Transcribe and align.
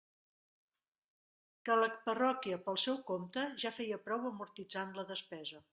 Que 1.69 1.77
la 1.81 1.89
parròquia, 2.07 2.59
pel 2.65 2.81
seu 2.87 2.99
compte, 3.13 3.45
ja 3.65 3.75
feia 3.81 4.03
prou 4.09 4.29
amortitzant 4.33 4.97
la 4.99 5.11
despesa. 5.15 5.67